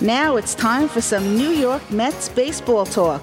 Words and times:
Now 0.00 0.36
it's 0.36 0.54
time 0.54 0.86
for 0.86 1.00
some 1.00 1.36
New 1.36 1.48
York 1.48 1.90
Mets 1.90 2.28
baseball 2.28 2.86
talk. 2.86 3.20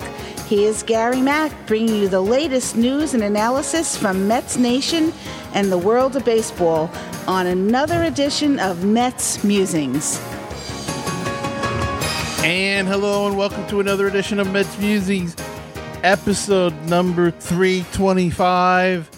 Here's 0.49 0.83
Gary 0.83 1.21
Mack 1.21 1.53
bringing 1.67 1.95
you 1.95 2.09
the 2.09 2.19
latest 2.19 2.75
news 2.75 3.13
and 3.13 3.23
analysis 3.23 3.95
from 3.95 4.27
Mets 4.27 4.57
Nation 4.57 5.13
and 5.53 5.71
the 5.71 5.77
world 5.77 6.17
of 6.17 6.25
baseball 6.25 6.91
on 7.29 7.47
another 7.47 8.03
edition 8.03 8.59
of 8.59 8.83
Mets 8.83 9.41
Musings. 9.41 10.19
And 12.43 12.89
hello, 12.89 13.27
and 13.27 13.37
welcome 13.37 13.65
to 13.67 13.79
another 13.79 14.07
edition 14.07 14.37
of 14.37 14.51
Mets 14.51 14.77
Musings, 14.77 15.33
episode 16.03 16.73
number 16.89 17.31
325. 17.31 19.09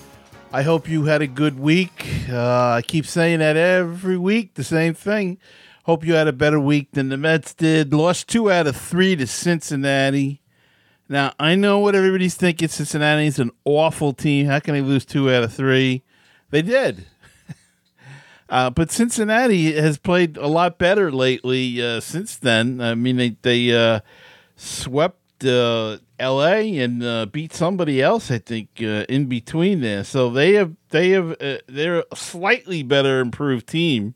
I 0.54 0.62
hope 0.62 0.88
you 0.88 1.06
had 1.06 1.24
a 1.24 1.28
good 1.28 1.60
week. 1.60 2.08
Uh, 2.30 2.74
I 2.74 2.84
keep 2.84 3.08
saying 3.08 3.40
that 3.40 3.58
every 3.58 4.18
week, 4.18 4.54
the 4.54 4.64
same 4.64 4.94
thing. 4.94 5.40
Hope 5.88 6.04
you 6.04 6.16
had 6.16 6.28
a 6.28 6.34
better 6.34 6.60
week 6.60 6.92
than 6.92 7.08
the 7.08 7.16
Mets 7.16 7.54
did. 7.54 7.94
Lost 7.94 8.28
two 8.28 8.52
out 8.52 8.68
of 8.68 8.76
three 8.76 9.16
to 9.16 9.26
Cincinnati. 9.26 10.42
Now, 11.08 11.32
I 11.40 11.56
know 11.56 11.80
what 11.80 11.96
everybody's 11.96 12.36
thinking. 12.36 12.68
Cincinnati's 12.68 13.40
an 13.40 13.52
awful 13.64 14.12
team. 14.12 14.48
How 14.48 14.60
can 14.60 14.74
they 14.74 14.82
lose 14.82 15.06
two 15.06 15.32
out 15.32 15.44
of 15.44 15.54
three? 15.54 16.04
They 16.52 16.62
did. 16.62 17.06
Uh, 18.50 18.70
but 18.70 18.90
Cincinnati 18.90 19.74
has 19.74 19.98
played 19.98 20.38
a 20.38 20.48
lot 20.48 20.78
better 20.78 21.12
lately 21.12 21.82
uh, 21.82 22.00
since 22.00 22.38
then. 22.38 22.80
I 22.80 22.96
mean, 22.96 23.18
they 23.18 23.36
they 23.42 23.76
uh, 23.76 24.00
swept 24.56 25.44
uh, 25.44 25.98
L.A. 26.18 26.78
and 26.78 27.04
uh, 27.04 27.26
beat 27.26 27.52
somebody 27.52 28.02
else. 28.02 28.32
I 28.32 28.38
think 28.38 28.70
uh, 28.80 29.04
in 29.10 29.26
between 29.26 29.82
there, 29.82 30.06
so 30.06 30.30
they 30.30 30.54
have 30.54 30.78
they 30.92 31.10
have 31.10 31.36
they're 31.68 32.06
a 32.10 32.16
slightly 32.16 32.84
better 32.84 33.20
improved 33.20 33.68
team. 33.68 34.16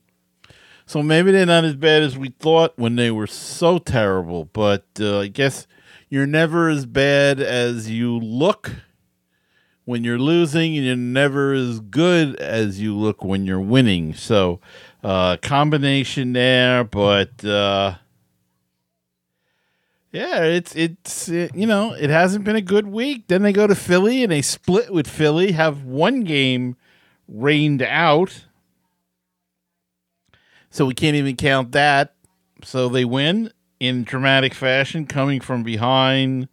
So 0.92 1.02
maybe 1.02 1.32
they're 1.32 1.46
not 1.46 1.64
as 1.64 1.78
bad 1.78 2.04
as 2.04 2.18
we 2.18 2.36
thought 2.38 2.74
when 2.78 2.98
they 2.98 3.12
were 3.12 3.26
so 3.26 3.78
terrible. 3.78 4.44
But 4.44 4.84
I 5.00 5.28
guess 5.28 5.66
you're 6.10 6.28
never 6.28 6.68
as 6.68 6.86
bad 6.86 7.40
as 7.40 7.90
you 7.90 8.20
look 8.20 8.72
when 9.86 10.04
you're 10.04 10.20
losing 10.20 10.76
and 10.76 10.86
you're 10.86 10.98
never 10.98 11.54
as 11.54 11.80
good 11.80 12.36
as 12.36 12.82
you 12.82 12.94
look 12.94 13.24
when 13.24 13.46
you're 13.46 13.62
winning. 13.62 14.14
So, 14.16 14.60
uh, 15.02 15.38
combination 15.38 16.34
there, 16.34 16.84
but 16.84 17.42
uh, 17.46 17.96
yeah, 20.12 20.44
it's 20.44 20.76
it's 20.76 21.30
it, 21.30 21.56
you 21.56 21.68
know 21.68 21.94
it 21.94 22.10
hasn't 22.10 22.44
been 22.44 22.58
a 22.58 22.62
good 22.62 22.88
week. 22.88 23.30
Then 23.30 23.44
they 23.44 23.54
go 23.54 23.66
to 23.66 23.76
Philly 23.76 24.24
and 24.24 24.32
they 24.34 24.42
split 24.42 24.92
with 24.92 25.08
Philly, 25.08 25.54
have 25.54 25.86
one 25.86 26.26
game 26.26 26.76
rained 27.30 27.82
out, 27.82 28.44
so 30.72 30.88
we 30.88 30.96
can't 30.96 31.16
even 31.16 31.36
count 31.36 31.74
that. 31.74 32.16
So 32.64 32.90
they 32.90 33.06
win 33.06 33.52
in 33.80 34.04
dramatic 34.04 34.56
fashion, 34.56 35.06
coming 35.06 35.40
from 35.40 35.62
behind 35.62 36.48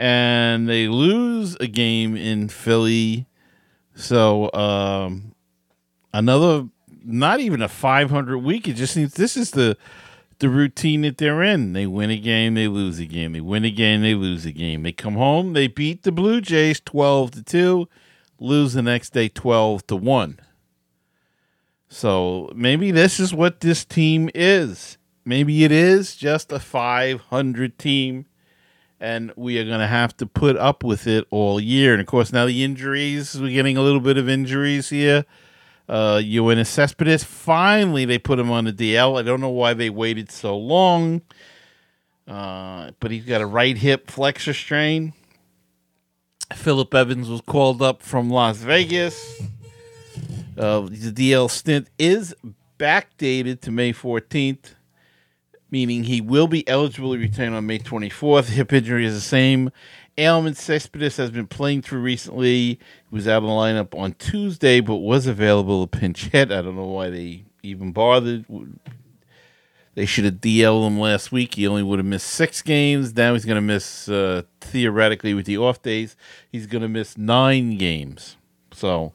and 0.00 0.66
they 0.66 0.88
lose 0.88 1.56
a 1.60 1.66
game 1.66 2.16
in 2.16 2.48
Philly. 2.48 3.26
So 3.94 4.50
um, 4.54 5.34
another, 6.14 6.68
not 7.04 7.40
even 7.40 7.60
a 7.60 7.68
500 7.68 8.38
week. 8.38 8.66
It 8.66 8.74
just 8.74 8.94
seems 8.94 9.12
this 9.12 9.36
is 9.36 9.50
the 9.50 9.76
the 10.38 10.48
routine 10.48 11.02
that 11.02 11.18
they're 11.18 11.42
in. 11.42 11.74
They 11.74 11.86
win 11.86 12.08
a 12.08 12.16
game, 12.16 12.54
they 12.54 12.66
lose 12.66 12.98
a 12.98 13.04
game. 13.04 13.34
They 13.34 13.42
win 13.42 13.62
a 13.66 13.70
game, 13.70 14.00
they 14.00 14.14
lose 14.14 14.46
a 14.46 14.52
game. 14.52 14.84
They 14.84 14.92
come 14.92 15.16
home, 15.16 15.52
they 15.52 15.66
beat 15.66 16.02
the 16.02 16.12
Blue 16.12 16.40
Jays 16.40 16.80
12 16.80 17.32
to 17.32 17.42
2, 17.42 17.88
lose 18.38 18.72
the 18.72 18.80
next 18.80 19.10
day 19.10 19.28
12 19.28 19.86
to 19.88 19.96
1. 19.96 20.40
So 21.90 22.50
maybe 22.54 22.92
this 22.92 23.18
is 23.20 23.34
what 23.34 23.60
this 23.60 23.84
team 23.84 24.30
is. 24.34 24.96
Maybe 25.24 25.64
it 25.64 25.72
is 25.72 26.16
just 26.16 26.52
a 26.52 26.60
500 26.60 27.78
team 27.78 28.26
and 29.00 29.32
we 29.34 29.58
are 29.58 29.64
going 29.64 29.80
to 29.80 29.86
have 29.86 30.16
to 30.18 30.26
put 30.26 30.56
up 30.56 30.84
with 30.84 31.06
it 31.06 31.26
all 31.30 31.58
year. 31.58 31.92
And 31.92 32.00
of 32.00 32.06
course, 32.06 32.32
now 32.32 32.46
the 32.46 32.62
injuries, 32.62 33.38
we're 33.38 33.50
getting 33.50 33.76
a 33.76 33.82
little 33.82 34.00
bit 34.00 34.18
of 34.18 34.28
injuries 34.28 34.90
here. 34.90 35.24
Uh, 35.88 36.18
Yoenis 36.18 36.66
Cespedes, 36.66 37.24
finally, 37.24 38.04
they 38.04 38.18
put 38.18 38.38
him 38.38 38.50
on 38.50 38.66
the 38.66 38.72
DL. 38.72 39.18
I 39.18 39.22
don't 39.22 39.40
know 39.40 39.48
why 39.48 39.74
they 39.74 39.90
waited 39.90 40.30
so 40.30 40.56
long, 40.56 41.22
uh, 42.28 42.92
but 43.00 43.10
he's 43.10 43.24
got 43.24 43.40
a 43.40 43.46
right 43.46 43.76
hip 43.76 44.10
flexor 44.10 44.54
strain. 44.54 45.14
Philip 46.54 46.94
Evans 46.94 47.28
was 47.28 47.40
called 47.40 47.82
up 47.82 48.02
from 48.02 48.30
Las 48.30 48.58
Vegas. 48.58 49.42
Uh, 50.56 50.80
the 50.80 51.12
DL 51.12 51.50
stint 51.50 51.88
is 51.98 52.34
backdated 52.78 53.60
to 53.60 53.70
May 53.70 53.92
14th 53.92 54.74
meaning 55.70 56.04
he 56.04 56.20
will 56.20 56.48
be 56.48 56.66
eligible 56.68 57.12
to 57.14 57.18
return 57.18 57.52
on 57.52 57.66
May 57.66 57.78
24th. 57.78 58.48
Hip 58.48 58.72
injury 58.72 59.06
is 59.06 59.14
the 59.14 59.20
same. 59.20 59.70
Ailment 60.18 60.56
Cespedes 60.56 61.16
has 61.16 61.30
been 61.30 61.46
playing 61.46 61.82
through 61.82 62.00
recently. 62.00 62.50
He 62.50 62.78
was 63.10 63.28
out 63.28 63.38
of 63.38 63.44
the 63.44 63.48
lineup 63.48 63.98
on 63.98 64.14
Tuesday, 64.14 64.80
but 64.80 64.96
was 64.96 65.26
available 65.26 65.86
to 65.86 65.98
pinch 65.98 66.26
hit. 66.26 66.52
I 66.52 66.62
don't 66.62 66.76
know 66.76 66.86
why 66.86 67.10
they 67.10 67.44
even 67.62 67.92
bothered. 67.92 68.44
They 69.94 70.06
should 70.06 70.24
have 70.24 70.34
DL'd 70.34 70.86
him 70.86 70.98
last 70.98 71.32
week. 71.32 71.54
He 71.54 71.66
only 71.66 71.82
would 71.82 71.98
have 71.98 72.06
missed 72.06 72.26
six 72.26 72.62
games. 72.62 73.14
Now 73.16 73.32
he's 73.32 73.44
going 73.44 73.56
to 73.56 73.62
miss, 73.62 74.08
uh, 74.08 74.42
theoretically, 74.60 75.34
with 75.34 75.46
the 75.46 75.58
off 75.58 75.82
days, 75.82 76.16
he's 76.50 76.66
going 76.66 76.82
to 76.82 76.88
miss 76.88 77.16
nine 77.16 77.76
games. 77.76 78.36
So 78.72 79.12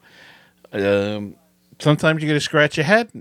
um, 0.84 1.36
sometimes 1.80 2.22
you 2.22 2.28
got 2.28 2.34
to 2.34 2.40
scratch 2.40 2.78
your 2.78 2.86
head 2.86 3.12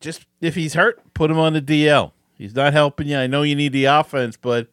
just 0.00 0.26
if 0.40 0.54
he's 0.54 0.74
hurt, 0.74 1.00
put 1.14 1.30
him 1.30 1.38
on 1.38 1.52
the 1.52 1.62
DL. 1.62 2.12
He's 2.34 2.54
not 2.54 2.72
helping 2.72 3.06
you. 3.06 3.18
I 3.18 3.26
know 3.26 3.42
you 3.42 3.54
need 3.54 3.72
the 3.72 3.84
offense, 3.84 4.36
but 4.36 4.68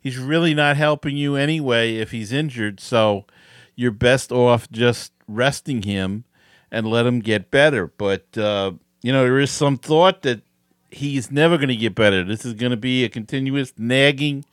he's 0.00 0.18
really 0.18 0.54
not 0.54 0.76
helping 0.76 1.16
you 1.16 1.36
anyway 1.36 1.96
if 1.96 2.10
he's 2.10 2.32
injured. 2.32 2.80
So 2.80 3.24
you're 3.76 3.92
best 3.92 4.32
off 4.32 4.70
just 4.70 5.12
resting 5.28 5.82
him 5.82 6.24
and 6.70 6.86
let 6.86 7.06
him 7.06 7.20
get 7.20 7.50
better. 7.50 7.86
But 7.86 8.36
uh, 8.36 8.72
you 9.02 9.12
know 9.12 9.22
there 9.22 9.38
is 9.38 9.50
some 9.50 9.78
thought 9.78 10.22
that 10.22 10.42
he's 10.90 11.30
never 11.30 11.56
going 11.56 11.68
to 11.68 11.76
get 11.76 11.94
better. 11.94 12.24
This 12.24 12.44
is 12.44 12.54
going 12.54 12.70
to 12.70 12.76
be 12.76 13.04
a 13.04 13.08
continuous 13.08 13.72
nagging 13.78 14.44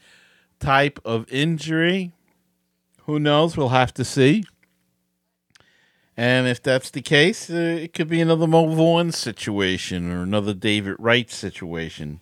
type 0.59 0.99
of 1.03 1.29
injury. 1.31 2.11
Who 3.05 3.19
knows? 3.19 3.57
We'll 3.57 3.69
have 3.69 3.93
to 3.95 4.05
see. 4.05 4.43
And 6.19 6.49
if 6.49 6.61
that's 6.61 6.89
the 6.89 7.01
case, 7.01 7.49
uh, 7.49 7.53
it 7.53 7.93
could 7.93 8.09
be 8.09 8.19
another 8.19 8.45
Mo 8.45 8.67
Vaughn 8.75 9.13
situation 9.13 10.11
or 10.11 10.21
another 10.21 10.53
David 10.53 10.97
Wright 10.99 11.31
situation. 11.31 12.19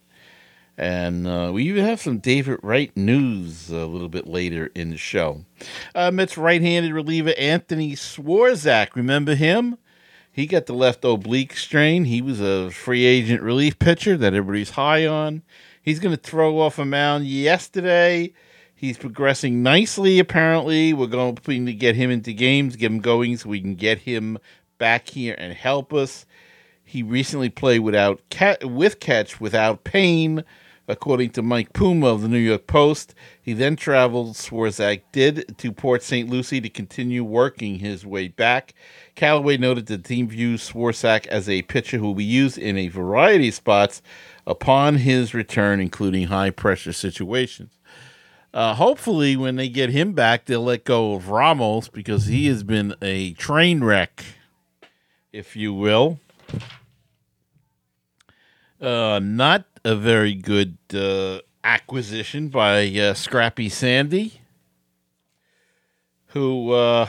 And 0.77 1.25
uh, 1.25 1.49
we 1.51 1.63
even 1.63 1.83
have 1.83 1.99
some 1.99 2.19
David 2.19 2.59
Wright 2.61 2.95
news 2.95 3.71
a 3.71 3.87
little 3.87 4.07
bit 4.07 4.27
later 4.27 4.69
in 4.75 4.91
the 4.91 4.97
show. 4.97 5.45
Uh, 5.95 6.11
Mets 6.11 6.37
right 6.37 6.61
handed 6.61 6.93
reliever 6.93 7.33
Anthony 7.39 7.93
Swarzak, 7.93 8.95
remember 8.95 9.33
him? 9.33 9.79
He 10.31 10.45
got 10.45 10.67
the 10.67 10.75
left 10.75 11.03
oblique 11.03 11.57
strain. 11.57 12.05
He 12.05 12.21
was 12.21 12.39
a 12.39 12.69
free 12.69 13.03
agent 13.03 13.41
relief 13.41 13.79
pitcher 13.79 14.15
that 14.15 14.35
everybody's 14.35 14.69
high 14.69 15.07
on. 15.07 15.41
He's 15.81 15.97
going 15.97 16.15
to 16.15 16.21
throw 16.21 16.59
off 16.59 16.77
a 16.77 16.85
mound 16.85 17.25
yesterday 17.25 18.31
He's 18.79 18.99
progressing 18.99 19.63
nicely, 19.63 20.19
apparently. 20.19 20.93
We're 20.93 21.07
going 21.07 21.35
to 21.35 21.73
get 21.73 21.95
him 21.95 22.11
into 22.11 22.31
games, 22.31 22.75
get 22.75 22.91
him 22.91 22.99
going 22.99 23.35
so 23.35 23.49
we 23.49 23.59
can 23.59 23.73
get 23.73 23.97
him 23.97 24.37
back 24.77 25.07
here 25.07 25.35
and 25.39 25.51
help 25.51 25.95
us. 25.95 26.27
He 26.83 27.01
recently 27.01 27.49
played 27.49 27.79
without 27.79 28.21
with 28.61 28.99
catch 28.99 29.41
without 29.41 29.83
pain, 29.83 30.43
according 30.87 31.31
to 31.31 31.41
Mike 31.41 31.73
Puma 31.73 32.05
of 32.05 32.21
the 32.21 32.27
New 32.27 32.37
York 32.37 32.67
Post. 32.67 33.15
He 33.41 33.53
then 33.53 33.77
traveled, 33.77 34.35
Swarzak 34.35 35.01
did, 35.11 35.57
to 35.57 35.71
Port 35.71 36.03
St. 36.03 36.29
Lucie 36.29 36.61
to 36.61 36.69
continue 36.69 37.23
working 37.23 37.79
his 37.79 38.05
way 38.05 38.27
back. 38.27 38.75
Callaway 39.15 39.57
noted 39.57 39.87
the 39.87 39.97
team 39.97 40.27
views 40.27 40.69
Swarzak 40.69 41.25
as 41.25 41.49
a 41.49 41.63
pitcher 41.63 41.97
who 41.97 42.05
will 42.05 42.13
be 42.13 42.23
used 42.23 42.59
in 42.59 42.77
a 42.77 42.89
variety 42.89 43.47
of 43.47 43.55
spots 43.55 44.03
upon 44.45 44.97
his 44.97 45.33
return, 45.33 45.79
including 45.79 46.27
high 46.27 46.51
pressure 46.51 46.93
situations. 46.93 47.71
Uh, 48.57 48.73
hopefully, 48.73 49.37
when 49.37 49.55
they 49.55 49.69
get 49.69 49.91
him 49.91 50.13
back, 50.13 50.45
they'll 50.45 50.63
let 50.63 50.83
go 50.83 51.13
of 51.13 51.29
Ramos 51.29 51.89
because 51.89 52.25
he 52.25 52.47
has 52.47 52.63
been 52.63 52.95
a 53.03 53.33
train 53.33 53.83
wreck, 53.83 54.25
if 55.31 55.55
you 55.55 55.75
will. 55.75 56.19
Uh, 58.81 59.19
not 59.21 59.65
a 59.85 59.95
very 59.95 60.33
good 60.33 60.79
uh, 60.91 61.37
acquisition 61.63 62.47
by 62.47 62.87
uh, 62.97 63.13
Scrappy 63.13 63.69
Sandy, 63.69 64.41
who, 66.29 66.71
uh, 66.71 67.07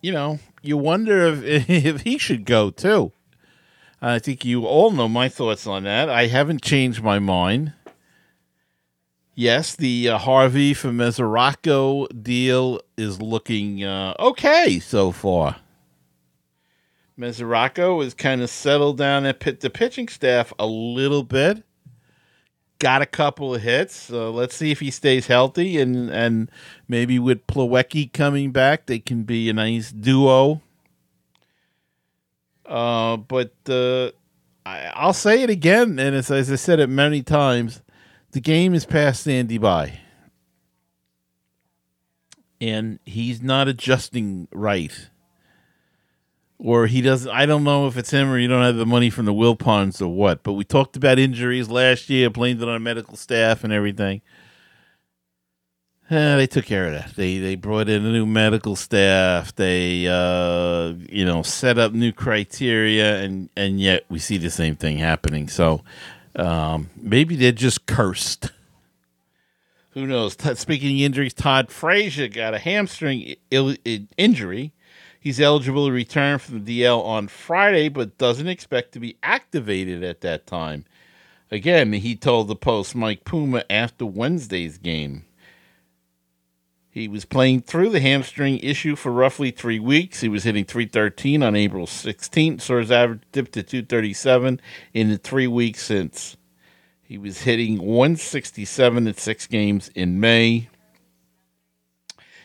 you 0.00 0.10
know, 0.10 0.40
you 0.62 0.76
wonder 0.76 1.28
if, 1.28 1.44
if 1.70 2.00
he 2.00 2.18
should 2.18 2.44
go 2.44 2.70
too. 2.70 3.12
I 4.02 4.18
think 4.18 4.44
you 4.44 4.66
all 4.66 4.90
know 4.90 5.08
my 5.08 5.28
thoughts 5.28 5.64
on 5.68 5.84
that. 5.84 6.10
I 6.10 6.26
haven't 6.26 6.62
changed 6.62 7.04
my 7.04 7.20
mind. 7.20 7.72
Yes, 9.38 9.76
the 9.76 10.08
uh, 10.08 10.16
Harvey 10.16 10.72
from 10.72 10.96
Mesoraco 10.96 12.08
deal 12.22 12.80
is 12.96 13.20
looking 13.20 13.84
uh, 13.84 14.14
okay 14.18 14.80
so 14.80 15.12
far. 15.12 15.56
Mesoraco 17.18 18.02
has 18.02 18.14
kind 18.14 18.40
of 18.40 18.48
settled 18.48 18.96
down 18.96 19.26
at 19.26 19.40
pit, 19.40 19.60
the 19.60 19.68
pitching 19.68 20.08
staff 20.08 20.54
a 20.58 20.66
little 20.66 21.22
bit. 21.22 21.62
got 22.78 23.02
a 23.02 23.06
couple 23.06 23.54
of 23.54 23.62
hits. 23.62 23.94
So 23.94 24.30
let's 24.30 24.56
see 24.56 24.70
if 24.70 24.80
he 24.80 24.90
stays 24.90 25.26
healthy 25.26 25.78
and 25.80 26.10
and 26.10 26.50
maybe 26.88 27.18
with 27.18 27.46
Plawecki 27.46 28.12
coming 28.12 28.52
back, 28.52 28.86
they 28.86 28.98
can 28.98 29.22
be 29.24 29.48
a 29.48 29.52
nice 29.52 29.92
duo. 29.92 30.62
Uh, 32.64 33.16
but 33.16 33.52
uh, 33.68 34.10
I, 34.64 34.90
I'll 34.94 35.12
say 35.12 35.42
it 35.42 35.50
again, 35.50 35.98
and 35.98 36.16
as, 36.16 36.30
as 36.30 36.50
I 36.50 36.56
said 36.56 36.80
it 36.80 36.88
many 36.88 37.22
times, 37.22 37.80
the 38.32 38.40
game 38.40 38.74
is 38.74 38.84
past 38.84 39.26
Andy 39.28 39.58
by, 39.58 40.00
and 42.60 42.98
he's 43.04 43.42
not 43.42 43.68
adjusting 43.68 44.48
right 44.52 45.08
or 46.58 46.86
he 46.86 47.02
doesn't. 47.02 47.30
I 47.30 47.46
don't 47.46 47.64
know 47.64 47.86
if 47.86 47.96
it's 47.96 48.10
him 48.10 48.30
or 48.30 48.38
you 48.38 48.48
don't 48.48 48.62
have 48.62 48.76
the 48.76 48.86
money 48.86 49.10
from 49.10 49.26
the 49.26 49.34
Wilpons 49.34 50.00
or 50.00 50.08
what. 50.08 50.42
But 50.42 50.54
we 50.54 50.64
talked 50.64 50.96
about 50.96 51.18
injuries 51.18 51.68
last 51.68 52.08
year, 52.08 52.30
blamed 52.30 52.62
it 52.62 52.68
on 52.68 52.82
medical 52.82 53.16
staff 53.16 53.64
and 53.64 53.72
everything. 53.72 54.22
Eh, 56.08 56.36
they 56.36 56.46
took 56.46 56.64
care 56.64 56.86
of 56.86 56.92
that. 56.92 57.16
They 57.16 57.38
they 57.38 57.56
brought 57.56 57.88
in 57.88 58.06
a 58.06 58.12
new 58.12 58.26
medical 58.26 58.76
staff. 58.76 59.54
They 59.56 60.06
uh, 60.06 60.94
you 61.10 61.24
know 61.24 61.42
set 61.42 61.78
up 61.78 61.92
new 61.92 62.12
criteria, 62.12 63.22
and 63.22 63.50
and 63.56 63.80
yet 63.80 64.04
we 64.08 64.20
see 64.20 64.38
the 64.38 64.50
same 64.50 64.76
thing 64.76 64.98
happening. 64.98 65.48
So 65.48 65.82
um, 66.36 66.90
maybe 66.96 67.36
they're 67.36 67.52
just 67.52 67.86
cursed. 67.86 68.50
Who 69.90 70.06
knows? 70.06 70.36
Speaking 70.58 70.96
of 70.96 71.04
injuries, 71.06 71.34
Todd 71.34 71.70
Frazier 71.70 72.28
got 72.28 72.54
a 72.54 72.58
hamstring 72.58 73.36
Ill- 73.50 73.76
injury 74.16 74.72
He's 75.26 75.40
eligible 75.40 75.86
to 75.86 75.92
return 75.92 76.38
from 76.38 76.62
the 76.62 76.82
DL 76.82 77.04
on 77.04 77.26
Friday, 77.26 77.88
but 77.88 78.16
doesn't 78.16 78.46
expect 78.46 78.92
to 78.92 79.00
be 79.00 79.16
activated 79.24 80.04
at 80.04 80.20
that 80.20 80.46
time. 80.46 80.84
Again, 81.50 81.92
he 81.94 82.14
told 82.14 82.46
the 82.46 82.54
Post 82.54 82.94
Mike 82.94 83.24
Puma 83.24 83.64
after 83.68 84.06
Wednesday's 84.06 84.78
game. 84.78 85.24
He 86.96 87.08
was 87.08 87.26
playing 87.26 87.60
through 87.60 87.90
the 87.90 88.00
hamstring 88.00 88.58
issue 88.60 88.96
for 88.96 89.12
roughly 89.12 89.50
three 89.50 89.78
weeks. 89.78 90.22
He 90.22 90.30
was 90.30 90.44
hitting 90.44 90.64
313 90.64 91.42
on 91.42 91.54
April 91.54 91.84
16th, 91.84 92.62
so 92.62 92.78
his 92.78 92.90
average 92.90 93.20
dipped 93.32 93.52
to 93.52 93.62
237 93.62 94.58
in 94.94 95.10
the 95.10 95.18
three 95.18 95.46
weeks 95.46 95.82
since. 95.82 96.38
He 97.02 97.18
was 97.18 97.42
hitting 97.42 97.76
167 97.82 99.06
in 99.06 99.12
six 99.12 99.46
games 99.46 99.90
in 99.94 100.20
May. 100.20 100.70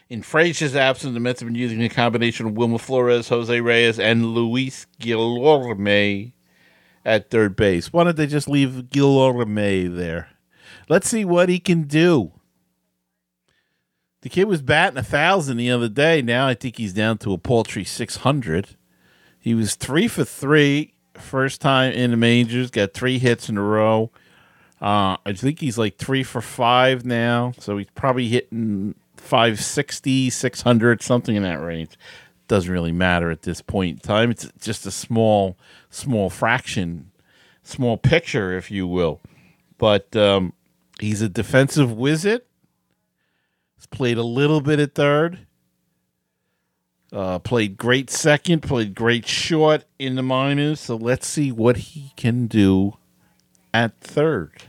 In 0.09 0.21
Frazier's 0.21 0.75
absence, 0.75 1.13
the 1.13 1.21
Mets 1.21 1.39
have 1.39 1.47
been 1.47 1.55
using 1.55 1.81
a 1.81 1.87
combination 1.87 2.45
of 2.47 2.57
Wilmer 2.57 2.77
Flores, 2.77 3.29
Jose 3.29 3.61
Reyes, 3.61 3.99
and 4.01 4.33
Luis 4.33 4.85
Guillorme 4.99 6.33
at 7.05 7.29
third 7.29 7.55
base. 7.55 7.93
Why 7.93 8.03
don't 8.03 8.17
they 8.17 8.27
just 8.27 8.49
leave 8.49 8.89
Guillorme 8.89 9.95
there? 9.95 10.27
Let's 10.89 11.09
see 11.09 11.23
what 11.23 11.47
he 11.47 11.57
can 11.57 11.83
do. 11.83 12.33
The 14.21 14.29
kid 14.29 14.45
was 14.45 14.61
batting 14.61 14.97
a 14.97 15.03
thousand 15.03 15.57
the 15.57 15.71
other 15.71 15.89
day. 15.89 16.21
Now 16.21 16.47
I 16.47 16.53
think 16.53 16.77
he's 16.77 16.93
down 16.93 17.17
to 17.19 17.33
a 17.33 17.37
paltry 17.37 17.83
six 17.83 18.17
hundred. 18.17 18.75
He 19.39 19.55
was 19.55 19.75
three 19.75 20.07
for 20.07 20.23
three 20.23 20.93
first 21.15 21.61
time 21.61 21.93
in 21.93 22.11
the 22.11 22.17
majors. 22.17 22.69
Got 22.69 22.93
three 22.93 23.17
hits 23.17 23.49
in 23.49 23.57
a 23.57 23.61
row. 23.63 24.11
Uh, 24.79 25.17
I 25.25 25.33
think 25.33 25.59
he's 25.59 25.77
like 25.77 25.97
three 25.97 26.23
for 26.23 26.41
five 26.41 27.05
now, 27.05 27.53
so 27.59 27.77
he's 27.77 27.87
probably 27.93 28.27
hitting 28.27 28.95
560, 29.17 30.31
600, 30.31 31.01
something 31.03 31.35
in 31.35 31.43
that 31.43 31.61
range. 31.61 31.97
Doesn't 32.47 32.71
really 32.71 32.91
matter 32.91 33.29
at 33.29 33.43
this 33.43 33.61
point 33.61 33.97
in 33.97 33.99
time. 33.99 34.31
It's 34.31 34.51
just 34.59 34.87
a 34.87 34.91
small, 34.91 35.55
small 35.91 36.31
fraction, 36.31 37.11
small 37.63 37.95
picture, 37.97 38.57
if 38.57 38.71
you 38.71 38.87
will. 38.87 39.21
But 39.77 40.15
um, 40.15 40.53
he's 40.99 41.21
a 41.21 41.29
defensive 41.29 41.93
wizard. 41.93 42.41
Played 43.89 44.17
a 44.17 44.23
little 44.23 44.61
bit 44.61 44.79
at 44.79 44.95
third. 44.95 45.39
Uh, 47.11 47.39
played 47.39 47.75
great 47.75 48.09
second, 48.09 48.61
played 48.61 48.95
great 48.95 49.27
short 49.27 49.83
in 49.99 50.15
the 50.15 50.23
minors. 50.23 50.79
So 50.79 50.95
let's 50.95 51.27
see 51.27 51.51
what 51.51 51.77
he 51.77 52.13
can 52.15 52.47
do 52.47 52.97
at 53.73 53.99
third. 53.99 54.63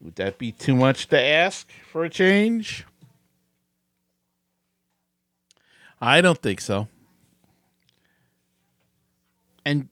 Would 0.00 0.16
that 0.16 0.38
be 0.38 0.52
too 0.52 0.76
much 0.76 1.08
to 1.08 1.20
ask 1.20 1.68
for 1.90 2.04
a 2.04 2.10
change? 2.10 2.84
I 6.00 6.20
don't 6.20 6.38
think 6.38 6.60
so. 6.60 6.86
And 9.64 9.88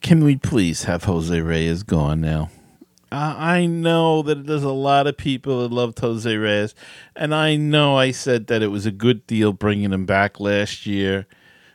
can 0.00 0.22
we 0.22 0.36
please 0.36 0.84
have 0.84 1.04
Jose 1.04 1.40
Reyes 1.40 1.82
gone 1.82 2.20
now? 2.20 2.50
I 3.12 3.66
know 3.66 4.22
that 4.22 4.46
there's 4.46 4.62
a 4.62 4.70
lot 4.70 5.06
of 5.06 5.16
people 5.16 5.62
that 5.62 5.74
loved 5.74 5.98
Jose 5.98 6.36
Reyes, 6.36 6.74
and 7.16 7.34
I 7.34 7.56
know 7.56 7.96
I 7.96 8.12
said 8.12 8.46
that 8.46 8.62
it 8.62 8.68
was 8.68 8.86
a 8.86 8.92
good 8.92 9.26
deal 9.26 9.52
bringing 9.52 9.92
him 9.92 10.06
back 10.06 10.38
last 10.38 10.86
year, 10.86 11.26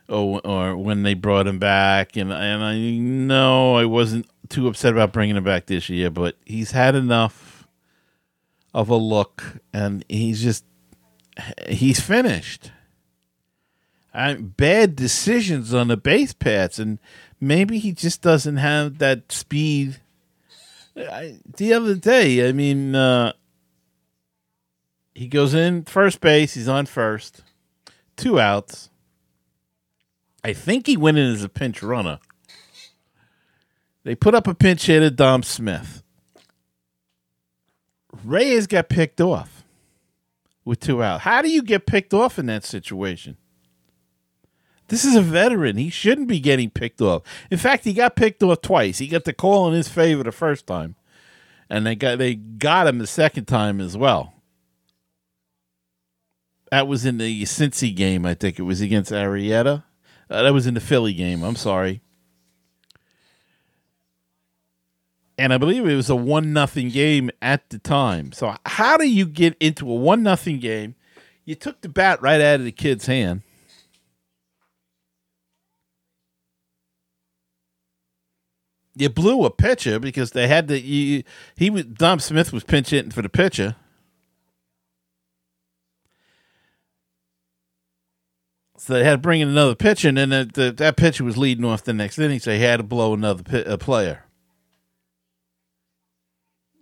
or 0.07 0.39
or 0.45 0.77
when 0.77 1.03
they 1.03 1.13
brought 1.13 1.47
him 1.47 1.59
back, 1.59 2.15
and 2.15 2.31
and 2.31 2.63
I 2.63 2.77
know 2.77 3.75
I 3.75 3.85
wasn't 3.85 4.27
too 4.47 4.67
upset 4.67 4.93
about 4.93 5.11
bringing 5.11 5.35
him 5.35 5.43
back 5.43 5.65
this 5.65 5.89
year, 5.89 6.09
but 6.09 6.37
he's 6.45 6.71
had 6.71 6.95
enough 6.95 7.67
of 8.73 8.89
a 8.89 8.95
look, 8.95 9.59
and 9.73 10.05
he's 10.07 10.41
just 10.41 10.63
he's 11.67 11.99
finished 11.99 12.71
bad 14.39 14.95
decisions 14.95 15.73
on 15.73 15.87
the 15.87 15.97
base 15.97 16.33
paths, 16.33 16.79
and 16.79 16.99
maybe 17.39 17.77
he 17.77 17.91
just 17.91 18.21
doesn't 18.21 18.57
have 18.57 18.97
that 18.99 19.31
speed. 19.31 19.99
I, 20.97 21.39
the 21.57 21.73
other 21.73 21.95
day, 21.95 22.47
I 22.47 22.51
mean, 22.51 22.95
uh, 22.95 23.33
he 25.13 25.27
goes 25.27 25.53
in 25.53 25.83
first 25.83 26.21
base. 26.21 26.53
He's 26.53 26.67
on 26.67 26.85
first, 26.85 27.41
two 28.15 28.39
outs. 28.39 28.89
I 30.43 30.53
think 30.53 30.87
he 30.87 30.95
went 30.95 31.17
in 31.17 31.31
as 31.31 31.43
a 31.43 31.49
pinch 31.49 31.81
runner. 31.81 32.19
They 34.03 34.13
put 34.13 34.35
up 34.35 34.47
a 34.47 34.53
pinch 34.53 34.85
hit 34.85 35.01
at 35.01 35.15
Dom 35.15 35.41
Smith. 35.41 36.03
Reyes 38.23 38.67
got 38.67 38.87
picked 38.87 39.19
off 39.19 39.63
with 40.63 40.79
two 40.79 41.01
out. 41.01 41.21
How 41.21 41.41
do 41.41 41.49
you 41.49 41.63
get 41.63 41.85
picked 41.87 42.13
off 42.13 42.37
in 42.37 42.45
that 42.45 42.63
situation? 42.63 43.37
This 44.87 45.03
is 45.03 45.15
a 45.15 45.21
veteran. 45.21 45.77
He 45.77 45.89
shouldn't 45.89 46.27
be 46.27 46.39
getting 46.39 46.69
picked 46.69 47.01
off. 47.01 47.23
In 47.49 47.57
fact, 47.57 47.85
he 47.85 47.93
got 47.93 48.15
picked 48.15 48.43
off 48.43 48.61
twice. 48.61 48.99
He 48.99 49.07
got 49.07 49.23
the 49.23 49.33
call 49.33 49.67
in 49.67 49.73
his 49.73 49.87
favor 49.87 50.23
the 50.23 50.31
first 50.31 50.67
time, 50.67 50.95
and 51.69 51.85
they 51.85 51.95
got 51.95 52.19
they 52.19 52.35
got 52.35 52.87
him 52.87 52.99
the 52.99 53.07
second 53.07 53.45
time 53.45 53.81
as 53.81 53.97
well. 53.97 54.33
That 56.71 56.87
was 56.87 57.05
in 57.05 57.17
the 57.17 57.43
Cincy 57.43 57.95
game, 57.95 58.25
I 58.25 58.33
think 58.33 58.59
it 58.59 58.63
was 58.63 58.81
against 58.81 59.11
Arrieta. 59.11 59.83
Uh, 60.29 60.43
that 60.43 60.53
was 60.53 60.67
in 60.67 60.73
the 60.73 60.79
Philly 60.79 61.13
game. 61.13 61.43
I'm 61.43 61.55
sorry. 61.55 62.01
And 65.37 65.53
I 65.53 65.57
believe 65.57 65.85
it 65.85 65.95
was 65.95 66.09
a 66.09 66.15
one 66.15 66.53
nothing 66.53 66.89
game 66.89 67.29
at 67.41 67.69
the 67.69 67.77
time. 67.77 68.31
So 68.31 68.55
how 68.65 68.97
do 68.97 69.07
you 69.07 69.25
get 69.25 69.55
into 69.59 69.89
a 69.89 69.95
one 69.95 70.23
nothing 70.23 70.59
game? 70.59 70.95
You 71.43 71.55
took 71.55 71.81
the 71.81 71.89
bat 71.89 72.21
right 72.21 72.41
out 72.41 72.59
of 72.59 72.65
the 72.65 72.71
kid's 72.71 73.05
hand 73.05 73.43
you 78.95 79.09
blew 79.09 79.45
a 79.45 79.51
pitcher 79.51 79.99
because 79.99 80.31
they 80.31 80.47
had 80.47 80.67
to. 80.69 80.79
You, 80.79 81.23
he 81.55 81.69
was 81.69 81.85
Dom 81.85 82.19
Smith 82.19 82.53
was 82.53 82.63
pinch 82.63 82.89
hitting 82.89 83.11
for 83.11 83.21
the 83.21 83.29
pitcher. 83.29 83.75
So 88.77 88.93
they 88.93 89.03
had 89.03 89.13
to 89.13 89.17
bring 89.17 89.41
in 89.41 89.49
another 89.49 89.73
pitcher, 89.73 90.09
and 90.09 90.17
then 90.17 90.29
the, 90.29 90.49
the, 90.53 90.71
that 90.73 90.95
pitcher 90.95 91.23
was 91.23 91.37
leading 91.37 91.65
off 91.65 91.83
the 91.83 91.93
next 91.93 92.19
inning, 92.19 92.39
so 92.39 92.51
he 92.51 92.61
had 92.61 92.77
to 92.77 92.83
blow 92.83 93.13
another 93.13 93.63
a 93.65 93.79
player. 93.79 94.25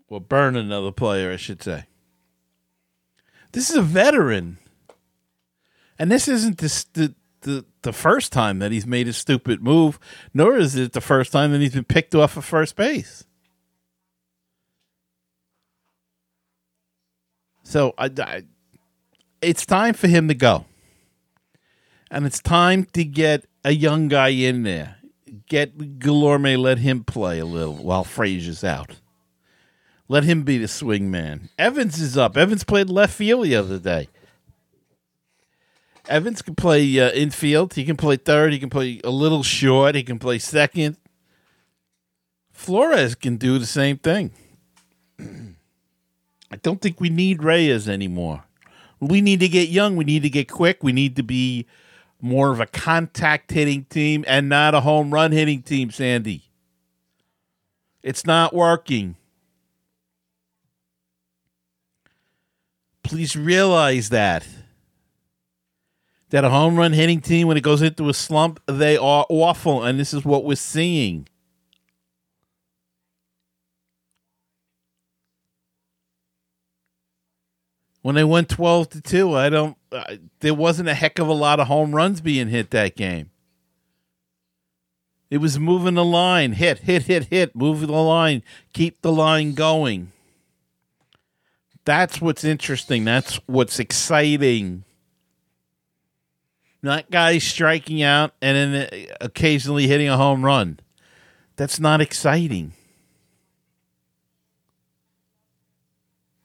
Well, 0.09 0.19
burn 0.19 0.55
another 0.55 0.91
player, 0.91 1.31
I 1.31 1.37
should 1.37 1.63
say. 1.63 1.85
This 3.53 3.69
is 3.69 3.77
a 3.77 3.81
veteran. 3.81 4.57
And 5.97 6.11
this 6.11 6.27
isn't 6.27 6.57
the, 6.57 6.85
the, 6.93 7.15
the 7.43 7.65
the 7.83 7.93
first 7.93 8.31
time 8.31 8.59
that 8.59 8.71
he's 8.71 8.87
made 8.87 9.07
a 9.07 9.13
stupid 9.13 9.61
move, 9.61 9.99
nor 10.33 10.57
is 10.57 10.75
it 10.75 10.93
the 10.93 11.01
first 11.01 11.31
time 11.31 11.51
that 11.51 11.61
he's 11.61 11.73
been 11.73 11.83
picked 11.83 12.15
off 12.15 12.35
of 12.35 12.43
first 12.43 12.75
base. 12.75 13.25
So 17.63 17.93
I, 17.97 18.09
I, 18.17 18.43
it's 19.41 19.65
time 19.65 19.93
for 19.93 20.07
him 20.07 20.27
to 20.27 20.33
go, 20.33 20.65
and 22.11 22.25
it's 22.25 22.41
time 22.41 22.85
to 22.93 23.03
get 23.03 23.45
a 23.63 23.71
young 23.71 24.07
guy 24.07 24.29
in 24.29 24.63
there. 24.63 24.97
Get 25.47 25.99
Guillorme, 25.99 26.57
let 26.57 26.77
him 26.79 27.03
play 27.03 27.39
a 27.39 27.45
little 27.45 27.75
while 27.75 28.03
Frazier's 28.03 28.63
out. 28.63 28.97
Let 30.07 30.25
him 30.25 30.43
be 30.43 30.57
the 30.57 30.67
swing 30.67 31.09
man. 31.09 31.49
Evans 31.57 31.99
is 31.99 32.17
up. 32.17 32.37
Evans 32.37 32.63
played 32.63 32.89
left 32.89 33.13
field 33.13 33.45
the 33.45 33.55
other 33.55 33.79
day. 33.79 34.09
Evans 36.07 36.41
can 36.41 36.55
play 36.55 36.99
uh, 36.99 37.11
infield. 37.11 37.73
He 37.73 37.85
can 37.85 37.95
play 37.95 38.17
third. 38.17 38.51
He 38.51 38.59
can 38.59 38.69
play 38.69 38.99
a 39.03 39.09
little 39.09 39.43
short. 39.43 39.95
He 39.95 40.03
can 40.03 40.19
play 40.19 40.39
second. 40.39 40.97
Flores 42.51 43.15
can 43.15 43.37
do 43.37 43.57
the 43.57 43.65
same 43.65 43.97
thing. 43.97 44.31
I 45.19 46.57
don't 46.61 46.81
think 46.81 46.99
we 46.99 47.09
need 47.09 47.41
Reyes 47.41 47.89
anymore. 47.89 48.43
We 48.99 49.21
need 49.21 49.39
to 49.39 49.47
get 49.47 49.69
young. 49.69 49.95
We 49.95 50.05
need 50.05 50.23
to 50.23 50.29
get 50.29 50.49
quick. 50.49 50.83
We 50.83 50.91
need 50.91 51.15
to 51.15 51.23
be 51.23 51.65
more 52.21 52.51
of 52.51 52.59
a 52.59 52.65
contact 52.65 53.51
hitting 53.51 53.85
team 53.85 54.23
and 54.27 54.47
not 54.47 54.75
a 54.75 54.81
home 54.81 55.13
run 55.13 55.31
hitting 55.31 55.61
team, 55.61 55.91
Sandy. 55.91 56.43
It's 58.01 58.25
not 58.25 58.53
working. 58.53 59.15
Please 63.03 63.35
realize 63.35 64.09
that. 64.09 64.45
That 66.33 66.43
a 66.43 66.49
home 66.49 66.77
run 66.77 66.93
hitting 66.93 67.21
team, 67.21 67.47
when 67.47 67.57
it 67.57 67.61
goes 67.61 67.83
into 67.83 68.09
a 68.09 68.13
slump, 68.13 68.59
they 68.65 68.97
are 68.97 69.23
awful. 69.29 69.83
And 69.83 69.99
this 69.99 70.15
is 70.15 70.25
what 70.25 70.43
we're 70.43 70.55
seeing. 70.55 71.27
when 78.01 78.15
they 78.15 78.23
went 78.23 78.49
12 78.49 78.89
to 78.89 79.01
2 79.01 79.33
i 79.33 79.47
don't 79.47 79.77
there 80.41 80.53
wasn't 80.53 80.89
a 80.89 80.93
heck 80.93 81.19
of 81.19 81.27
a 81.29 81.33
lot 81.33 81.61
of 81.61 81.67
home 81.67 81.95
runs 81.95 82.19
being 82.19 82.49
hit 82.49 82.69
that 82.71 82.97
game 82.97 83.29
it 85.29 85.37
was 85.37 85.57
moving 85.57 85.93
the 85.93 86.03
line 86.03 86.51
hit 86.51 86.79
hit 86.79 87.03
hit 87.03 87.27
hit 87.27 87.55
move 87.55 87.79
the 87.79 87.93
line 87.93 88.43
keep 88.73 89.01
the 89.03 89.11
line 89.11 89.53
going 89.53 90.11
that's 91.85 92.19
what's 92.19 92.43
interesting 92.43 93.05
that's 93.05 93.35
what's 93.45 93.79
exciting 93.79 94.83
not 96.83 97.09
guys 97.09 97.43
striking 97.43 98.03
out 98.03 98.33
and 98.41 98.73
then 98.73 98.87
uh, 98.91 99.15
occasionally 99.21 99.87
hitting 99.87 100.09
a 100.09 100.17
home 100.17 100.43
run 100.43 100.79
that's 101.55 101.79
not 101.79 102.01
exciting 102.01 102.73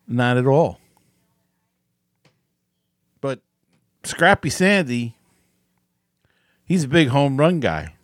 not 0.06 0.36
at 0.36 0.46
all 0.46 0.78
But 3.20 3.40
Scrappy 4.04 4.50
Sandy, 4.50 5.14
he's 6.64 6.84
a 6.84 6.88
big 6.88 7.08
home 7.08 7.36
run 7.36 7.60
guy. 7.60 7.94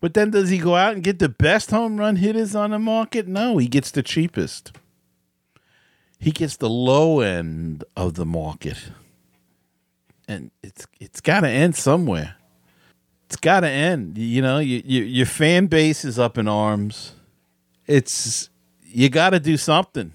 But 0.00 0.14
then 0.14 0.30
does 0.30 0.48
he 0.48 0.58
go 0.58 0.76
out 0.76 0.94
and 0.94 1.04
get 1.04 1.18
the 1.18 1.28
best 1.28 1.70
home 1.70 1.98
run 1.98 2.16
hitters 2.16 2.54
on 2.54 2.70
the 2.70 2.78
market? 2.78 3.28
No, 3.28 3.58
he 3.58 3.68
gets 3.68 3.90
the 3.90 4.02
cheapest. 4.02 4.72
He 6.18 6.30
gets 6.30 6.56
the 6.56 6.70
low 6.70 7.20
end 7.20 7.84
of 7.96 8.14
the 8.14 8.24
market. 8.24 8.90
And 10.30 10.50
it's 10.62 10.86
it's 11.00 11.20
got 11.20 11.40
to 11.40 11.48
end 11.48 11.74
somewhere. 11.74 12.36
It's 13.26 13.36
got 13.36 13.60
to 13.60 13.68
end. 13.68 14.16
You 14.16 14.42
know, 14.42 14.58
you, 14.58 14.82
you, 14.84 15.02
your 15.02 15.26
fan 15.26 15.66
base 15.66 16.04
is 16.04 16.18
up 16.18 16.38
in 16.38 16.46
arms. 16.46 17.14
It's 17.86 18.48
you 18.84 19.08
got 19.08 19.30
to 19.30 19.40
do 19.40 19.56
something 19.56 20.14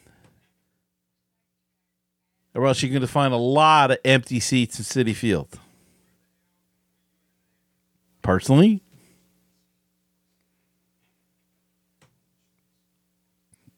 or 2.56 2.66
else 2.66 2.82
you're 2.82 2.90
going 2.90 3.02
to 3.02 3.08
find 3.08 3.34
a 3.34 3.38
lot 3.38 3.92
of 3.92 3.98
empty 4.06 4.40
seats 4.40 4.80
in 4.80 4.86
Citi 4.86 5.14
Field. 5.14 5.60
Personally, 8.22 8.82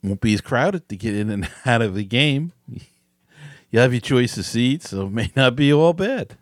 won't 0.03 0.22
be 0.22 0.34
as 0.34 0.41
crowded 0.41 0.88
to 0.88 0.96
get 0.96 1.15
in 1.15 1.29
and 1.29 1.50
out 1.65 1.82
of 1.82 1.96
the 1.96 2.06
game. 2.06 2.53
You 3.69 3.79
have 3.79 3.93
your 3.93 4.01
choice 4.01 4.38
of 4.38 4.45
seats, 4.45 4.91
so 4.91 5.07
it 5.07 5.12
may 5.12 5.31
not 5.36 5.55
be 5.55 5.74
all 5.74 5.93
bad. 5.93 6.38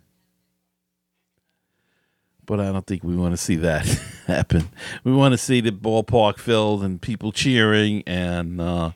But 2.46 2.60
I 2.60 2.72
don't 2.72 2.86
think 2.86 3.04
we 3.04 3.16
want 3.16 3.34
to 3.34 3.38
see 3.38 3.56
that 3.58 3.86
happen. 4.28 4.70
We 5.04 5.12
want 5.12 5.34
to 5.34 5.38
see 5.38 5.62
the 5.62 5.72
ballpark 5.72 6.38
filled 6.38 6.84
and 6.84 7.02
people 7.02 7.32
cheering 7.32 8.04
and 8.06 8.62
uh, 8.62 8.92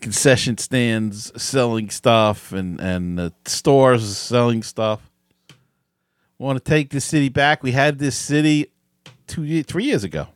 concession 0.00 0.58
stands 0.58 1.32
selling 1.40 1.88
stuff 1.90 2.52
and 2.52 2.78
and 2.80 3.32
stores 3.46 4.16
selling 4.16 4.62
stuff. 4.62 5.10
We 6.38 6.44
want 6.44 6.62
to 6.62 6.70
take 6.70 6.90
this 6.90 7.06
city 7.06 7.30
back. 7.30 7.62
We 7.62 7.72
had 7.72 7.98
this 7.98 8.16
city 8.16 8.70
two, 9.26 9.62
three 9.62 9.84
years 9.84 10.04
ago, 10.04 10.28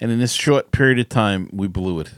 and 0.00 0.10
in 0.10 0.18
this 0.18 0.32
short 0.32 0.72
period 0.72 0.98
of 0.98 1.10
time, 1.10 1.50
we 1.52 1.68
blew 1.68 2.00
it. 2.00 2.12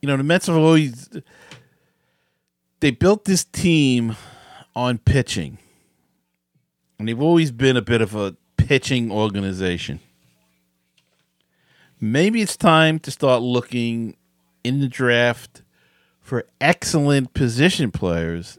You 0.00 0.08
know, 0.08 0.16
the 0.16 0.24
Mets 0.24 0.46
have 0.46 0.56
always 0.56 1.08
they 2.80 2.90
built 2.90 3.24
this 3.24 3.44
team 3.44 4.16
on 4.74 4.98
pitching, 4.98 5.58
and 6.98 7.08
they've 7.08 7.20
always 7.20 7.50
been 7.50 7.76
a 7.76 7.82
bit 7.82 8.02
of 8.02 8.14
a 8.14 8.36
pitching 8.56 9.10
organization. 9.10 10.00
Maybe 11.98 12.42
it's 12.42 12.56
time 12.56 12.98
to 13.00 13.10
start 13.10 13.42
looking 13.42 14.16
in 14.62 14.80
the 14.80 14.88
draft 14.88 15.62
for 16.20 16.44
excellent 16.60 17.32
position 17.32 17.90
players 17.90 18.58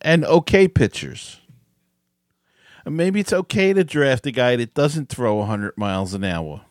and 0.00 0.24
okay 0.24 0.68
pitchers. 0.68 1.40
And 2.84 2.96
maybe 2.96 3.20
it's 3.20 3.32
okay 3.32 3.72
to 3.74 3.84
draft 3.84 4.24
a 4.26 4.30
guy 4.30 4.56
that 4.56 4.72
doesn't 4.72 5.10
throw 5.10 5.34
100 5.34 5.76
miles 5.76 6.14
an 6.14 6.24
hour, 6.24 6.62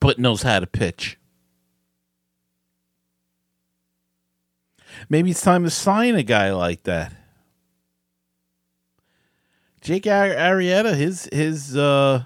but 0.00 0.18
knows 0.18 0.42
how 0.42 0.58
to 0.58 0.66
pitch. 0.66 1.18
Maybe 5.08 5.30
it's 5.30 5.42
time 5.42 5.64
to 5.64 5.70
sign 5.70 6.14
a 6.14 6.22
guy 6.22 6.52
like 6.52 6.82
that. 6.84 7.12
Jake 9.80 10.04
Arrieta, 10.04 10.94
his 10.96 11.28
his 11.32 11.76
uh, 11.76 12.24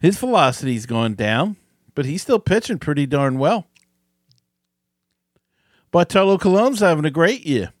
his 0.00 0.18
velocity's 0.18 0.86
gone 0.86 1.14
down, 1.14 1.56
but 1.94 2.06
he's 2.06 2.22
still 2.22 2.38
pitching 2.38 2.78
pretty 2.78 3.06
darn 3.06 3.38
well. 3.38 3.66
Bartolo 5.90 6.38
Colon's 6.38 6.80
having 6.80 7.04
a 7.04 7.10
great 7.10 7.46
year. 7.46 7.72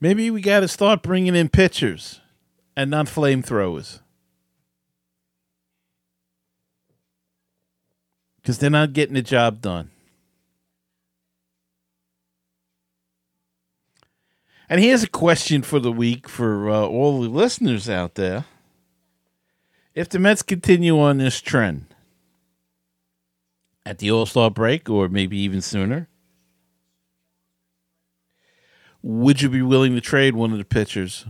Maybe 0.00 0.30
we 0.30 0.40
got 0.40 0.60
to 0.60 0.68
start 0.68 1.02
bringing 1.02 1.36
in 1.36 1.48
pitchers 1.48 2.20
and 2.76 2.90
not 2.90 3.06
flamethrowers. 3.06 4.00
Because 8.42 8.58
they're 8.58 8.70
not 8.70 8.92
getting 8.92 9.14
the 9.14 9.22
job 9.22 9.60
done. 9.60 9.90
And 14.68 14.80
here's 14.80 15.02
a 15.02 15.08
question 15.08 15.62
for 15.62 15.78
the 15.78 15.92
week 15.92 16.28
for 16.28 16.70
uh, 16.70 16.80
all 16.80 17.20
the 17.20 17.28
listeners 17.28 17.88
out 17.88 18.14
there. 18.14 18.46
If 19.94 20.08
the 20.08 20.18
Mets 20.18 20.42
continue 20.42 20.98
on 20.98 21.18
this 21.18 21.40
trend 21.40 21.86
at 23.84 23.98
the 23.98 24.10
All 24.10 24.26
Star 24.26 24.50
break, 24.50 24.88
or 24.88 25.08
maybe 25.08 25.36
even 25.36 25.60
sooner, 25.60 26.08
would 29.02 29.42
you 29.42 29.50
be 29.50 29.62
willing 29.62 29.94
to 29.94 30.00
trade 30.00 30.34
one 30.34 30.52
of 30.52 30.58
the 30.58 30.64
pitchers? 30.64 31.26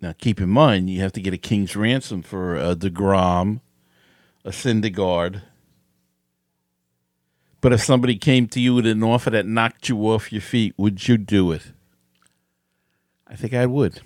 Now, 0.00 0.14
keep 0.16 0.40
in 0.40 0.48
mind, 0.48 0.90
you 0.90 1.00
have 1.00 1.12
to 1.12 1.20
get 1.20 1.34
a 1.34 1.38
king's 1.38 1.74
ransom 1.74 2.22
for 2.22 2.56
a 2.56 2.76
DeGrom, 2.76 3.60
a 4.44 4.50
Syndergaard, 4.50 5.42
but 7.60 7.72
if 7.72 7.82
somebody 7.82 8.16
came 8.16 8.46
to 8.48 8.60
you 8.60 8.74
with 8.74 8.86
an 8.86 9.02
offer 9.02 9.30
that 9.30 9.46
knocked 9.46 9.88
you 9.88 9.98
off 10.08 10.32
your 10.32 10.40
feet, 10.40 10.74
would 10.76 11.08
you 11.08 11.18
do 11.18 11.50
it? 11.50 11.72
I 13.26 13.34
think 13.34 13.52
I 13.52 13.66
would. 13.66 14.00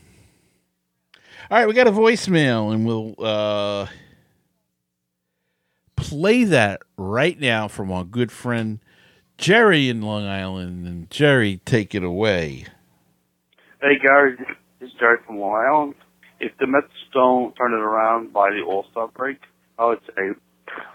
All 1.51 1.59
right, 1.59 1.69
we 1.69 1.75
got 1.75 1.87
a 1.87 1.93
voicemail, 1.93 2.73
and 2.73 2.87
we'll 2.87 3.15
uh, 3.19 3.87
play 5.97 6.45
that 6.45 6.83
right 6.97 7.39
now 7.39 7.69
from 7.69 7.93
our 7.93 8.05
good 8.05 8.33
friend 8.33 8.81
Jerry 9.37 9.91
in 9.91 10.01
Long 10.01 10.25
Island. 10.25 10.87
And 10.87 11.11
Jerry, 11.11 11.61
take 11.67 11.95
it 11.95 12.03
away. 12.03 12.67
Hey, 13.83 13.99
Gary, 14.01 14.39
this 14.83 14.91
is 14.91 14.99
Jerry 14.99 15.19
from 15.25 15.39
Long 15.39 15.55
Island. 15.55 15.95
If 16.41 16.51
the 16.59 16.67
Mets 16.67 16.91
don't 17.15 17.55
turn 17.55 17.73
it 17.73 17.79
around 17.79 18.33
by 18.33 18.51
the 18.51 18.67
All 18.67 18.85
Star 18.91 19.07
break, 19.15 19.39
I 19.79 19.87
would 19.87 20.01
say 20.09 20.35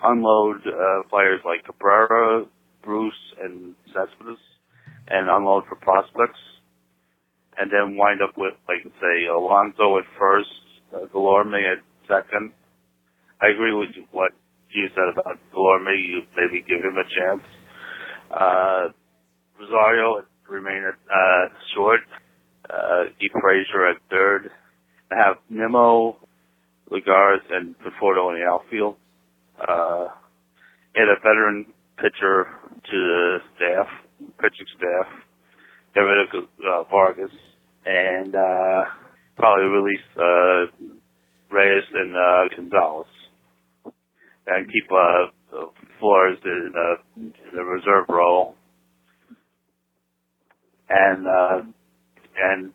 unload 0.03 0.57
uh, 0.67 1.07
players 1.09 1.39
like 1.45 1.63
Cabrera, 1.63 2.43
Bruce, 2.83 3.13
and 3.41 3.75
Cespedes, 3.87 4.43
and 5.07 5.29
unload 5.29 5.63
for 5.69 5.75
prospects, 5.75 6.39
and 7.57 7.71
then 7.71 7.95
wind 7.95 8.21
up 8.21 8.35
with, 8.35 8.55
like, 8.67 8.83
say, 8.99 9.25
Alonso 9.31 9.97
at 9.99 10.03
first, 10.19 10.51
uh, 10.93 11.07
Delorme 11.15 11.55
at 11.55 11.79
second. 12.09 12.51
I 13.41 13.55
agree 13.55 13.73
with 13.73 13.95
what 14.11 14.33
you 14.69 14.87
said 14.95 15.13
about 15.13 15.39
Delorme. 15.55 15.95
You 15.95 16.21
maybe 16.35 16.59
give 16.67 16.83
him 16.83 16.97
a 16.99 17.07
chance. 17.07 17.43
Uh, 18.31 18.91
Rosario 19.57 20.25
remain 20.49 20.83
at 20.83 20.99
uh, 21.07 21.47
short. 21.73 22.01
Uh, 22.69 23.03
keep 23.19 23.31
Frazier 23.41 23.89
at 23.89 23.97
third. 24.09 24.51
I 25.11 25.15
Have 25.15 25.37
Nimmo, 25.49 26.17
Lagares, 26.91 27.41
and 27.49 27.75
Conforto 27.79 28.33
in 28.33 28.41
the 28.41 28.45
outfield 28.45 28.97
uh, 29.59 30.07
and 30.95 31.09
a 31.09 31.15
veteran 31.21 31.65
pitcher 31.97 32.47
to 32.83 32.91
the 32.91 33.37
staff, 33.55 33.87
pitching 34.39 34.67
staff. 34.77 35.07
Get 35.93 36.01
rid 36.01 36.27
of 36.27 36.43
uh, 36.43 36.83
Vargas 36.89 37.31
and 37.85 38.35
uh, 38.35 38.83
probably 39.37 39.65
release 39.65 40.07
uh, 40.17 40.85
Reyes 41.49 41.83
and 41.93 42.15
uh, 42.15 42.55
Gonzalez, 42.55 43.07
and 44.47 44.67
keep 44.67 44.91
uh, 44.91 45.65
Flores 45.99 46.37
in, 46.43 46.73
uh, 46.75 47.19
in 47.19 47.33
the 47.55 47.63
reserve 47.63 48.05
role, 48.09 48.55
and 50.89 51.25
uh, 51.27 51.61
and 52.37 52.73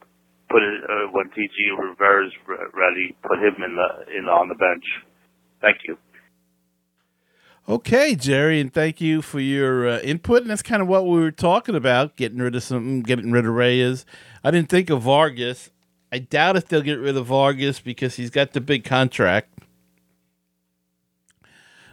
put 0.50 0.62
it 0.62 0.85
uh, 0.85 1.11
when 1.12 1.28
TJ 1.31 1.78
Rivera's 1.78 2.33
ready, 2.47 3.16
put 3.23 3.38
him 3.38 3.62
in 3.64 3.76
the 3.76 4.19
in 4.19 4.25
on 4.26 4.49
the 4.49 4.54
bench. 4.54 4.85
Thank 5.61 5.78
you. 5.87 5.97
Okay, 7.69 8.16
Jerry, 8.16 8.61
and 8.61 8.73
thank 8.75 9.00
you 9.00 9.23
for 9.23 9.38
your 9.38 9.88
uh, 9.88 10.00
input. 10.00 10.42
And 10.42 10.50
that's 10.50 10.62
kind 10.62 10.83
of 10.83 10.88
what 10.88 11.07
we 11.07 11.21
were 11.21 11.31
talking 11.31 11.76
about 11.76 12.16
getting 12.16 12.38
rid 12.38 12.57
of 12.57 12.62
something, 12.64 13.02
getting 13.02 13.31
rid 13.31 13.47
of 13.47 13.54
Reyes. 13.54 14.04
I 14.42 14.50
didn't 14.50 14.69
think 14.69 14.90
of 14.90 15.02
Vargas. 15.02 15.71
I 16.11 16.19
doubt 16.19 16.57
if 16.57 16.66
they'll 16.66 16.83
get 16.83 16.99
rid 16.99 17.16
of 17.16 17.26
Vargas 17.26 17.78
because 17.78 18.16
he's 18.16 18.31
got 18.31 18.52
the 18.52 18.61
big 18.61 18.85
contract. 18.85 19.49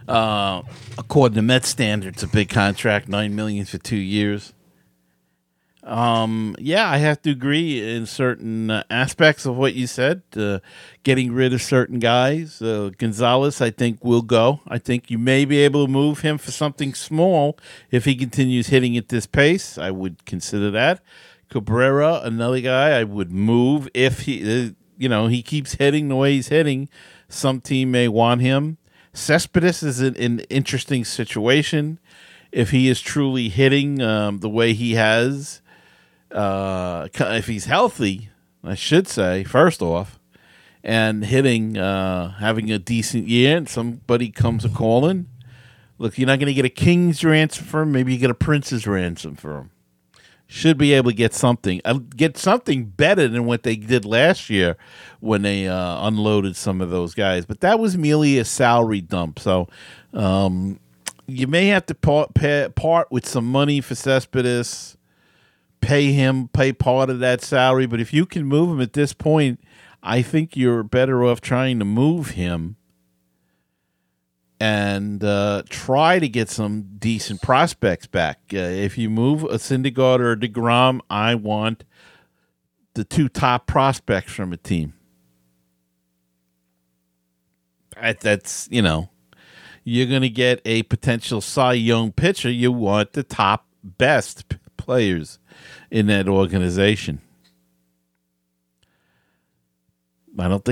Uh, 0.08 0.62
according 0.98 1.36
to 1.36 1.42
Met 1.42 1.64
standards, 1.64 2.22
a 2.24 2.26
big 2.26 2.48
contract, 2.48 3.08
nine 3.08 3.36
million 3.36 3.64
for 3.64 3.78
two 3.78 3.96
years. 3.96 4.52
Um, 5.82 6.56
yeah, 6.58 6.90
I 6.90 6.98
have 6.98 7.22
to 7.22 7.30
agree 7.30 7.96
in 7.96 8.04
certain 8.04 8.70
uh, 8.70 8.82
aspects 8.90 9.46
of 9.46 9.56
what 9.56 9.74
you 9.74 9.86
said. 9.86 10.22
Uh, 10.36 10.58
getting 11.04 11.32
rid 11.32 11.54
of 11.54 11.62
certain 11.62 11.98
guys, 11.98 12.60
uh, 12.60 12.90
Gonzalez, 12.98 13.60
I 13.60 13.70
think 13.70 14.04
will 14.04 14.22
go. 14.22 14.60
I 14.68 14.78
think 14.78 15.10
you 15.10 15.18
may 15.18 15.44
be 15.44 15.58
able 15.58 15.86
to 15.86 15.92
move 15.92 16.20
him 16.20 16.36
for 16.36 16.50
something 16.50 16.92
small 16.92 17.58
if 17.90 18.04
he 18.04 18.14
continues 18.14 18.68
hitting 18.68 18.96
at 18.96 19.08
this 19.08 19.26
pace. 19.26 19.78
I 19.78 19.90
would 19.90 20.26
consider 20.26 20.70
that. 20.72 21.02
Cabrera, 21.48 22.20
another 22.22 22.60
guy, 22.60 22.90
I 22.90 23.04
would 23.04 23.32
move 23.32 23.88
if 23.94 24.20
he, 24.20 24.66
uh, 24.68 24.70
you 24.98 25.08
know, 25.08 25.28
he 25.28 25.42
keeps 25.42 25.74
hitting 25.74 26.08
the 26.08 26.16
way 26.16 26.34
he's 26.34 26.48
hitting. 26.48 26.88
Some 27.28 27.60
team 27.60 27.90
may 27.90 28.06
want 28.06 28.42
him. 28.42 28.76
Cespedes 29.12 29.82
is 29.82 30.00
an, 30.00 30.16
an 30.16 30.40
interesting 30.50 31.04
situation. 31.04 31.98
If 32.52 32.70
he 32.70 32.88
is 32.88 33.00
truly 33.00 33.48
hitting 33.48 34.02
um, 34.02 34.38
the 34.38 34.48
way 34.48 34.74
he 34.74 34.94
has 34.94 35.62
uh, 36.32 37.08
if 37.12 37.46
he's 37.46 37.64
healthy, 37.64 38.30
I 38.62 38.74
should 38.74 39.08
say, 39.08 39.44
first 39.44 39.82
off, 39.82 40.18
and 40.82 41.24
hitting, 41.24 41.76
uh, 41.76 42.32
having 42.38 42.70
a 42.70 42.78
decent 42.78 43.28
year, 43.28 43.56
and 43.56 43.68
somebody 43.68 44.30
comes 44.30 44.64
a 44.64 44.68
calling, 44.68 45.26
look, 45.98 46.18
you're 46.18 46.26
not 46.26 46.38
going 46.38 46.46
to 46.46 46.54
get 46.54 46.64
a 46.64 46.70
king's 46.70 47.22
ransom 47.22 47.66
for 47.66 47.82
him. 47.82 47.92
Maybe 47.92 48.12
you 48.12 48.18
get 48.18 48.30
a 48.30 48.34
prince's 48.34 48.86
ransom 48.86 49.36
for 49.36 49.58
him. 49.58 49.70
Should 50.46 50.78
be 50.78 50.94
able 50.94 51.12
to 51.12 51.16
get 51.16 51.32
something, 51.32 51.80
uh, 51.84 52.00
get 52.16 52.36
something 52.36 52.86
better 52.86 53.28
than 53.28 53.44
what 53.44 53.62
they 53.62 53.76
did 53.76 54.04
last 54.04 54.50
year 54.50 54.76
when 55.20 55.42
they 55.42 55.68
uh, 55.68 56.08
unloaded 56.08 56.56
some 56.56 56.80
of 56.80 56.90
those 56.90 57.14
guys. 57.14 57.46
But 57.46 57.60
that 57.60 57.78
was 57.78 57.96
merely 57.96 58.36
a 58.36 58.44
salary 58.44 59.00
dump. 59.00 59.38
So 59.38 59.68
um, 60.12 60.80
you 61.28 61.46
may 61.46 61.68
have 61.68 61.86
to 61.86 61.94
part, 61.94 62.34
part 62.74 63.12
with 63.12 63.28
some 63.28 63.44
money 63.46 63.80
for 63.80 63.94
Cespedes 63.94 64.96
pay 65.80 66.12
him, 66.12 66.48
pay 66.48 66.72
part 66.72 67.10
of 67.10 67.20
that 67.20 67.42
salary. 67.42 67.86
But 67.86 68.00
if 68.00 68.12
you 68.12 68.26
can 68.26 68.44
move 68.44 68.70
him 68.70 68.80
at 68.80 68.92
this 68.92 69.12
point, 69.12 69.60
I 70.02 70.22
think 70.22 70.56
you're 70.56 70.82
better 70.82 71.24
off 71.24 71.40
trying 71.40 71.78
to 71.78 71.84
move 71.84 72.30
him 72.30 72.76
and 74.60 75.24
uh, 75.24 75.62
try 75.68 76.18
to 76.18 76.28
get 76.28 76.50
some 76.50 76.82
decent 76.98 77.40
prospects 77.40 78.06
back. 78.06 78.40
Uh, 78.52 78.58
if 78.58 78.98
you 78.98 79.08
move 79.08 79.42
a 79.44 79.56
Syndergaard 79.56 80.20
or 80.20 80.32
a 80.32 80.36
DeGrom, 80.36 81.00
I 81.08 81.34
want 81.34 81.84
the 82.94 83.04
two 83.04 83.28
top 83.28 83.66
prospects 83.66 84.32
from 84.32 84.52
a 84.52 84.58
team. 84.58 84.92
That's, 88.20 88.68
you 88.70 88.80
know, 88.82 89.10
you're 89.84 90.06
going 90.06 90.22
to 90.22 90.30
get 90.30 90.60
a 90.64 90.82
potential 90.84 91.40
Cy 91.40 91.74
Young 91.74 92.12
pitcher. 92.12 92.50
You 92.50 92.72
want 92.72 93.12
the 93.12 93.22
top 93.22 93.66
best 93.82 94.44
players 94.76 95.39
in 95.90 96.06
that 96.06 96.28
organization. 96.28 97.20
I 100.38 100.48
don't 100.48 100.64
think 100.64 100.68